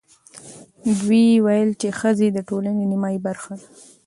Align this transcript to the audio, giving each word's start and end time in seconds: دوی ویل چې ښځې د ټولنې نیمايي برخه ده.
دوی 0.99 1.27
ویل 1.45 1.69
چې 1.81 1.87
ښځې 1.99 2.27
د 2.31 2.39
ټولنې 2.49 2.83
نیمايي 2.91 3.19
برخه 3.27 3.53
ده. 3.59 3.67